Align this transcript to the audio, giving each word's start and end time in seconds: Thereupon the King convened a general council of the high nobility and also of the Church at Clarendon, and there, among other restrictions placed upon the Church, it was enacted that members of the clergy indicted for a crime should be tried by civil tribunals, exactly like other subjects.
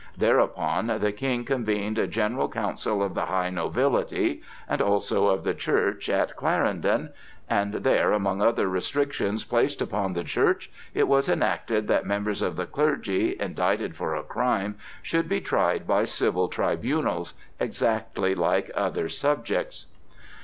Thereupon 0.17 0.87
the 0.87 1.11
King 1.11 1.45
convened 1.45 1.99
a 1.99 2.07
general 2.07 2.49
council 2.49 3.03
of 3.03 3.13
the 3.13 3.27
high 3.27 3.51
nobility 3.51 4.41
and 4.67 4.81
also 4.81 5.27
of 5.27 5.43
the 5.43 5.53
Church 5.53 6.09
at 6.09 6.35
Clarendon, 6.35 7.11
and 7.47 7.71
there, 7.75 8.11
among 8.11 8.41
other 8.41 8.67
restrictions 8.67 9.43
placed 9.43 9.79
upon 9.79 10.13
the 10.13 10.23
Church, 10.23 10.71
it 10.95 11.07
was 11.07 11.29
enacted 11.29 11.87
that 11.87 12.03
members 12.07 12.41
of 12.41 12.55
the 12.55 12.65
clergy 12.65 13.35
indicted 13.39 13.95
for 13.95 14.15
a 14.15 14.23
crime 14.23 14.73
should 15.03 15.29
be 15.29 15.39
tried 15.39 15.85
by 15.85 16.05
civil 16.05 16.47
tribunals, 16.47 17.35
exactly 17.59 18.33
like 18.33 18.71
other 18.73 19.07
subjects. 19.07 19.85